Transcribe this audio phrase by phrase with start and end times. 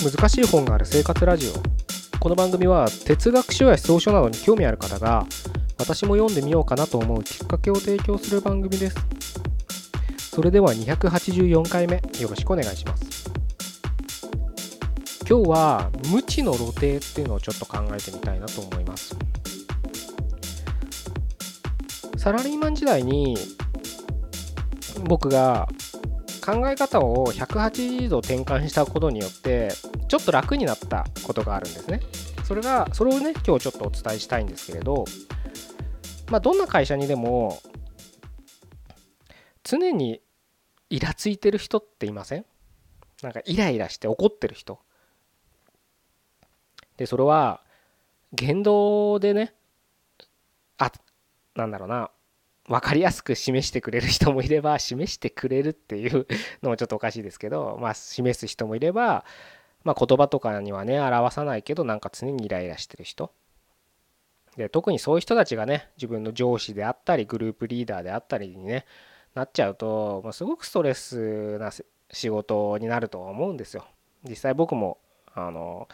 [0.00, 2.18] 難しい本がある生活ラジオ。
[2.20, 5.26] この番組は哲学書や思想書などに興味ある方が
[5.76, 8.96] 私も読んでみようかなと思うきっかけを提供する番組です。
[10.30, 13.28] それでは284回目よろしくお願いします。
[15.28, 19.16] 今日は無知の露呈っていうのをちょっと考えてみたいなと思います。
[22.16, 23.36] サラリーマン時代に
[25.08, 25.68] 僕が
[26.48, 29.68] 考え方を180度転換したことによって
[30.08, 32.00] ちょっと楽になったことがあるんですね。
[32.44, 35.04] それがそれをね今日ちょっとお伝えしたいんですけれど
[36.30, 37.60] まあどんな会社にでも
[39.62, 40.22] 常に
[40.88, 42.46] イラついてる人っていません？
[43.22, 44.78] なんかイライラして怒ってる人。
[46.96, 47.60] でそれは
[48.32, 49.52] 言動でね
[50.78, 50.90] あ
[51.54, 52.10] なんだろうな
[52.68, 56.26] 分かりやすく示してくれる人もいれば 示してくれるっていう
[56.62, 59.24] のもちょっとおかしいですけど、まあ、示す人もいれば、
[59.84, 63.32] まあ、言葉とかにはね表さないけどなんか常にイライラしてる人
[64.56, 68.84] で特にそういう人たちがね自分の上司であったりグループリーダーであったりにね
[69.34, 71.70] なっちゃうと、まあ、すごくストレスな
[72.10, 73.84] 仕事になると思うんですよ。
[74.24, 74.98] 実際僕も
[75.34, 75.88] あの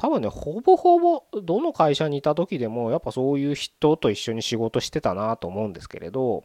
[0.00, 6.44] 多分ねほぼほぼどの会社にいた時でもやっぱそういう人と一緒に仕事してたなと思うんですけれど。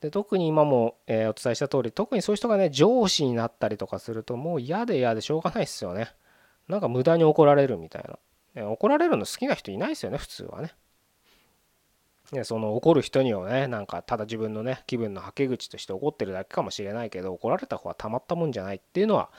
[0.00, 6.12] で特に今も、え、お伝えした通り特にそういう人がね上司になったりとかするともう嫌で嫌でしょうがないですよね。
[6.66, 10.74] なんか無駄に怒られるみたいな、ね、怒られるの好きな人いないですよね普通はね。
[12.32, 19.30] ねその怒る人にはねなんかただ自分のね気分のはけ口として怒ってるだけかもしれないけど怒られた方はたまったもんじゃないっていうのは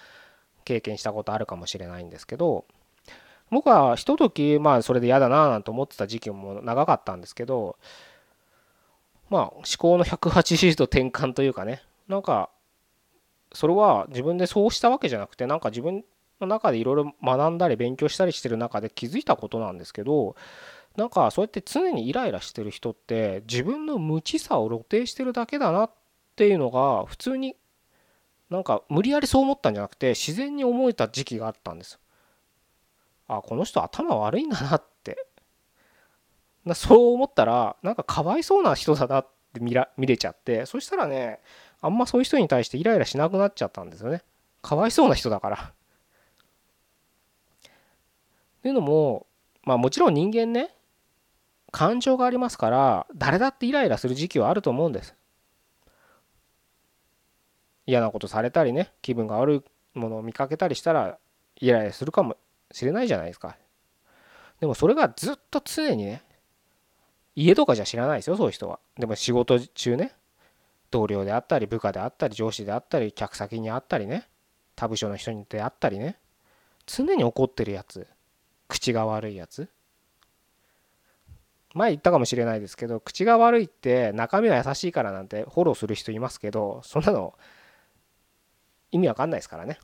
[0.63, 2.63] 経験したことあるかもしれないんですけど。
[3.51, 7.77] 僕はひとときまあそれで嫌だななんて思ってた時期も長かったんですけど
[9.29, 11.83] まあ思考の180度転換というかね。
[12.07, 12.49] なんか
[13.53, 16.03] それは自分でそうしたわけじゃなくてなんか自分
[16.41, 20.35] の中でいろいろ学んだり勉強したりしてる中で気づいたことなんですけど
[20.97, 25.91] なんかそうやって常にイライラしてる人って自分の無知さを露呈してるだけだなっ
[26.35, 27.55] ていうのが普通に
[28.49, 31.99] なんか無理やりそう思ったんじゃなくて自然に思えた時期があったんです
[33.27, 35.25] あこの人頭悪いんだなって。
[36.65, 41.39] なそう思ったらなんかかわいそうな人だなって見ら見れちゃってそしたらね
[41.79, 44.23] あんまそういう人に対してイライラしなくなっちゃったんですよね。
[44.63, 45.57] かわいそうな人だから。
[45.57, 45.71] っ
[48.63, 49.27] ていうのも
[49.63, 50.73] まあもちろん人間ね
[51.71, 55.15] 感情がありますから誰だってイライラする時期はあると思うんです。
[57.85, 59.61] 嫌なことされたりね気分が悪い
[59.99, 61.19] ものを見かけたりしたら
[61.57, 62.35] イライラするかも
[62.71, 63.57] しれないじゃないですか。
[64.59, 66.23] でもそれがずっと常にね、
[67.35, 68.79] 家とかじゃ知らないですよ、そういう人は。
[68.97, 70.13] でも仕事中ね、
[70.91, 74.29] 同僚であったり、部下であったり、上司であったり、客先にあったりね、
[74.75, 76.17] 他部署の人にであったりね、
[76.85, 78.07] 常に怒ってるやつ、
[78.67, 79.69] 口が悪いやつ。
[81.73, 87.37] 前言ったかもしれないですけど、口が悪いって中身は優しいからなんてフォローする人いますけど、そんなの
[88.91, 89.77] 意味わかんないですからね。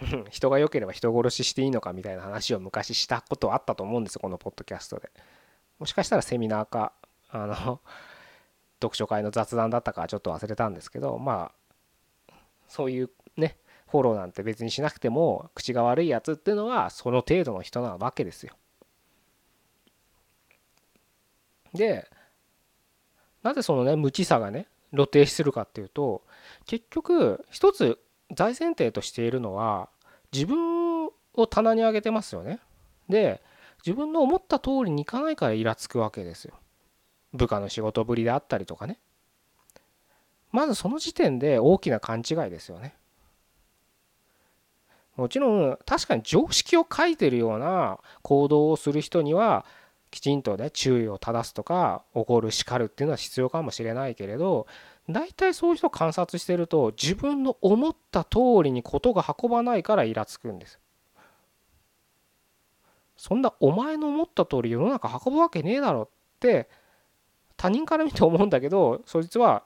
[0.30, 5.10] 人が良ければ人殺ししていいのかみたいな話を昔したことあったと思うんですよこのポッドキャストで。
[5.78, 6.92] もしかしたらセミナーか
[7.28, 7.80] あの
[8.80, 11.52] 読書会の雑談だったかちょっと忘れたんですけどま
[12.28, 12.34] あ
[12.68, 13.58] そういうね
[13.88, 18.54] フォローなんて別にしなくても口が悪いやつっていうのはその程度の人なわけですよ。
[21.72, 22.10] で
[23.42, 26.24] なぜそのね無知さがね露呈するかっていうと
[26.64, 27.98] 結局一つ
[28.32, 29.88] 大前提としているのは
[30.32, 32.60] 自分を棚に上げてますよね。
[33.08, 33.40] で
[33.84, 36.54] 自分の思った通りにいかないからイラつくわけですよ。
[37.32, 38.98] 部下の仕事ぶりであったりとかね。
[40.50, 42.96] まずその時点で大きな勘違いですよね。
[45.16, 49.64] もちろん確かに常識を書いてるような行動をする人には
[50.10, 54.66] きちんとね注意を正すとか怒る叱るっていうのは必要かもしれないけれど
[55.08, 60.80] 大体そういう人を観察してると自分の思った通りにことが運ばないからイラつくんです。
[63.16, 66.08] そんなお前の思った通り世の中運ぶわけねえだろっ
[66.38, 66.68] て
[67.56, 69.62] 他人から見て思うんだけどそいつは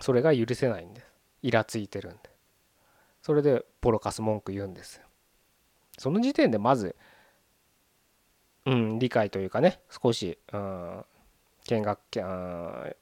[0.00, 1.06] それが許せないんです。
[1.42, 2.30] イラついてるんで。
[3.22, 5.00] それでボロカス文句言うんです。
[5.98, 6.96] その時点でまず
[8.66, 11.04] うん理解というかね少しうん
[11.66, 11.98] 見学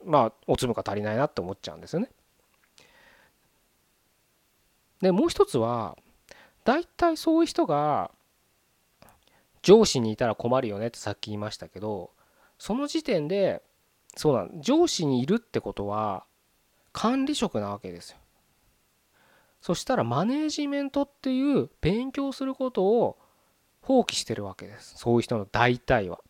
[0.04, 2.10] まあお粒が足りないなって思っちゃうんですよね。
[5.00, 5.96] でもう一つは
[6.64, 8.12] 大体そういう人が
[9.62, 12.10] 上司にいたら困るよねってさっき言いましたけど
[12.58, 13.62] その時点で
[14.16, 16.24] そうなん上司にいるってことは
[16.92, 18.18] 管理職なわけですよ。
[19.60, 23.18] そしたらマネージメントっていう勉強することを
[23.80, 26.20] 放棄してるわけですそういう人の大体は。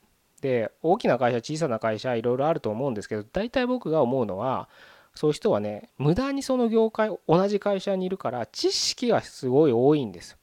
[0.42, 4.68] で大きな会社小さな会社いろいろあると思うんですけど大体僕が思うのは
[5.14, 10.38] そういう人はね無駄にその業界同じ会社にいるから知識がすごい多いんですよ。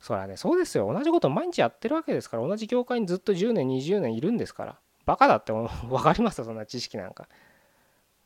[0.00, 5.66] そりゃねそうですよ同じこと毎日やってるわけですから同じ業界にずっと10年20年いるんですからバカだって分
[6.00, 6.38] かります？
[6.38, 7.28] よそんな知識なんか。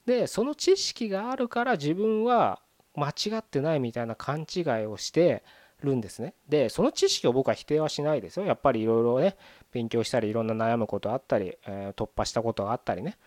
[0.04, 2.60] でその知識があるから自分は
[2.94, 5.42] 間違ってないみたいな勘違いをして
[5.82, 6.34] るんですね。
[6.48, 8.46] でその知識を僕は否定はしないですよ。
[8.46, 9.36] やっぱりいろいろね
[9.72, 13.18] 勉強したりいろんな悩むことあったり、え、突破したことがあったりね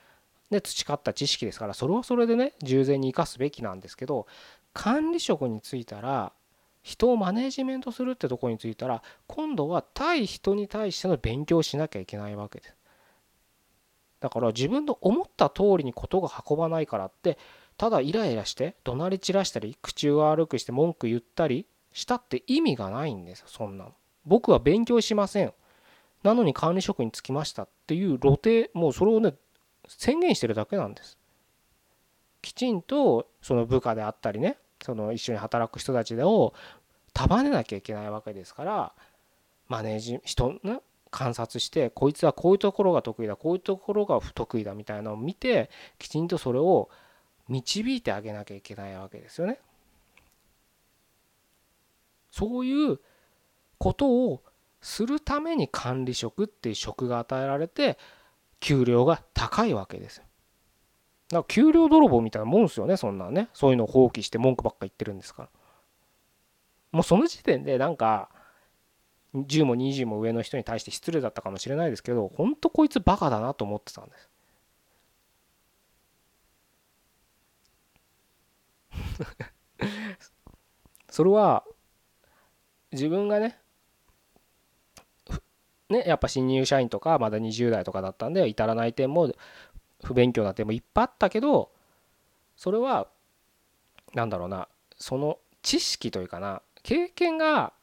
[0.49, 4.27] で培った知識ですからそれはそれでね従前に生かすべきなんですけど
[4.73, 6.33] 管理職に就いたら
[6.83, 12.75] 人をマネージメントするってとこについたら今度は対人に対しての勉強をしなきゃいけないわけです。
[14.19, 17.37] だから自分の思った通りに事が運ばないからって
[17.77, 23.87] ただイライラして怒鳴り散らしたり口を悪くして文句言ったりしたって意味がないんですそんな。
[24.25, 25.53] 僕は勉強しません。
[26.23, 29.33] なのに管理職に就きましたっていう露呈もうそれをね
[29.87, 31.17] 宣言してるだけなんです。
[32.41, 36.53] きちんとその部下であったりねその一緒に働く人たちを
[37.13, 38.91] 束ねなきゃいけないわけですから
[39.69, 40.81] マネージ人ね
[41.11, 46.89] 観察してこいつはこういうところが得意だこういうところが不得意だみたいなのを見てきちんとそれを
[47.47, 49.59] 導いてあげなきゃいけないわけですよね。
[52.35, 52.99] そういう
[53.77, 54.43] ことを
[54.81, 57.97] するために管理職っていう職が与えられて
[58.59, 60.25] 給料が高いわけですよ。
[61.29, 63.47] だから給料泥棒みたいなもんですよねそんなね。
[63.53, 65.49] そういうのを放棄して文句ばっか言ってるんですから。
[66.91, 68.27] もうその時点でなんか
[69.33, 74.29] 10も20も上の人に対して失礼だったかもしれないですけどほんとこいつバカだなと思ってたんです。
[81.09, 81.63] それは
[82.95, 83.57] 自分がね
[85.89, 89.31] ねやっぱ新入社員とかまだ20代とかだったんで至らない点も
[90.03, 91.71] 不勉強な点もいっぱいあったけど
[92.57, 93.07] それは
[94.13, 97.73] 何だろうなその知識というかな経験が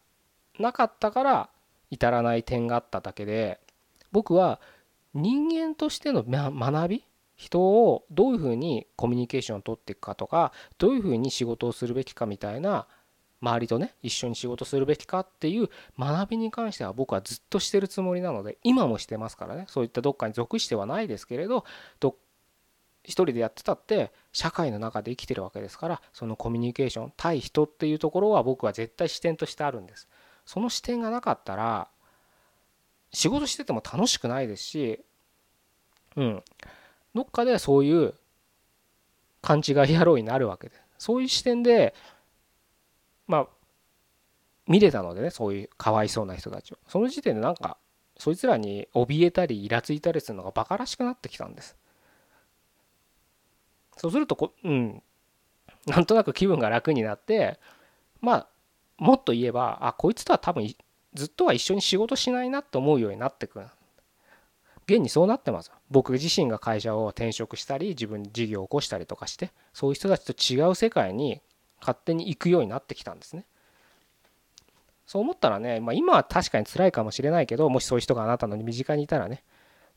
[0.58, 1.48] なかったから
[1.90, 3.60] 至らない点があっただけで
[4.10, 4.60] 僕は
[5.14, 7.04] 人間としての学び
[7.36, 12.86] 人をどういうふうにコミュニケーションを取っていくかとかどういうふうに仕事をするべきかみたいな
[13.42, 15.68] 周りとね一緒に仕事するべきかっていう
[15.98, 19.66] 学びに関しては僕はずっとしてるつもりなので今もしてますからね。
[19.68, 21.64] そういったどっかに属してはないですけれど
[22.00, 22.16] ど
[23.02, 30.08] 一人でやってたって社会の中で生きてるわけですからそのコミュニケーション対人っていうところは僕は絶対視点としてあるんです。
[30.46, 31.88] その視点がなかったら
[33.12, 35.00] 仕事してても楽しくないですし
[36.16, 36.42] うん。
[37.14, 38.14] どっかでそういう
[39.42, 40.76] 勘違い野郎になるわけで。
[40.98, 41.94] そういう視点で
[43.26, 43.46] まあ
[44.66, 46.78] 見れたのでねそういうかわいそうな人たちを。
[46.88, 47.76] その時点でなんか
[48.18, 51.76] そいつらに怯えたりイラついたりするのがバカらしくなってきたんです。
[53.96, 55.02] そうするとこうん。
[55.86, 57.58] なんとなく気分が楽になって
[58.20, 58.46] まあ
[58.98, 60.72] もっと言えばあこいつとは多分
[61.14, 63.66] ずっとは一緒に仕事しないなって思うようになってくる。
[64.86, 71.40] 現にそうなってます僕自身が会社を転職したり自分事業を起こしたりとかしてそういう人たちと違う世界に
[71.82, 73.44] 勝手に行くようになってきたんですね。
[75.04, 79.42] そう思ったらね、まあ、今は確かに辛いかもしれないけどもしそういう人があなたの身近にいたらね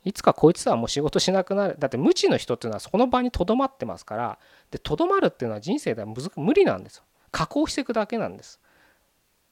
[0.04, 1.76] いつかこいつはもう仕事しなくなる。
[1.80, 4.40] だって無知の人っていうのはその場にとどまってますから
[4.72, 7.04] でとどまるっていうのは人生では無理なんですよ。
[7.32, 8.60] 加工していくだけなんです。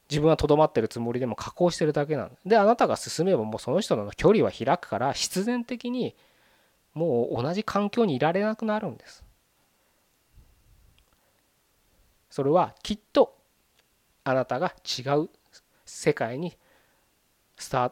[0.10, 6.16] 自分はとどまってるつもりでも加工してるだけなんであなたが進めばもうその人の距離は開くから必然的に
[6.94, 9.24] もう同じ環境にいられなくなるんです。
[12.34, 13.38] それはきっと
[14.24, 15.30] あなたが違う
[15.86, 16.58] 世界に
[17.58, 17.92] スター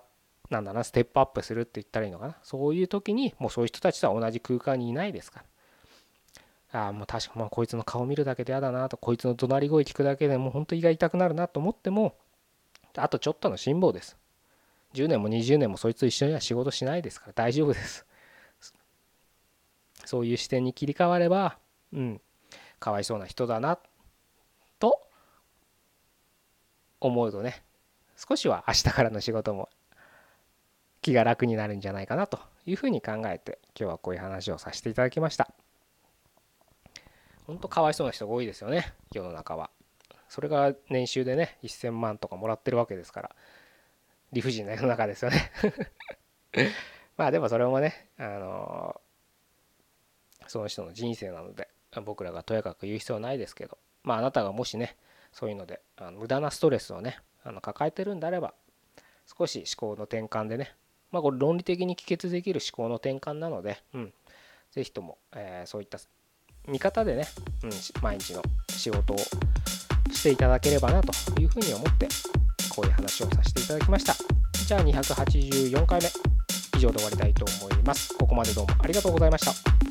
[0.49, 2.37] なんだなステップアップするって言ったらいいのかな。
[2.41, 5.43] そういう時にもうそういう人たちとは同じ空間にいないですか
[6.71, 6.81] ら。
[6.81, 12.15] ああもう確かもうこいつの顔見るだけで嫌だなとこいつの怒鳴り声聞くだけでもう本当胃が痛くなるなと思っても
[12.97, 14.17] あとちょっとの辛抱です。
[14.95, 18.07] 10年も20年もそいつと一緒には仕事しないですから大丈夫です。
[20.03, 21.59] そういう視点に切り替われば
[21.93, 22.21] うん
[22.79, 23.77] かわいそうな人だな
[24.79, 24.99] と
[27.01, 27.63] 思うとね
[28.15, 29.69] 少しは明日からの仕事も
[31.01, 35.51] 気が楽になるんじゃないかなというふうに考えて今日はこういう話をさせていただきました。
[37.47, 39.71] ほんとかわいそうな人が多いですよね世の中は。
[40.29, 43.35] それが年収でね1000万とかもらってるわけですから
[44.31, 45.51] 理不尽な世の中ですよね
[47.17, 49.01] まあでもそれもねあの
[50.47, 51.67] その人の人生なので
[52.05, 54.95] 僕らがとやかく言う必要はないですけどまあ、あなたがもしね
[55.31, 58.53] そういうのであの無駄なストレスをねあの抱えてるんであれば
[59.25, 60.75] 少し思考の転換でね
[61.11, 64.13] まあこれ論理的に帰結できる思考の転換なので、うん、
[64.71, 65.99] ぜひとも、え、そういった
[66.67, 67.27] 見方でね、
[67.63, 67.69] うん、
[68.01, 69.17] 毎日の仕事を
[70.11, 71.11] していただければなと
[71.41, 72.07] いうふうに思って
[72.73, 74.15] こういう話をさせていただきました。
[74.65, 76.07] じゃあ284回目
[76.77, 78.15] 以上で終わりたいと思います。
[78.17, 79.90] ここまでどうもありがとうございました。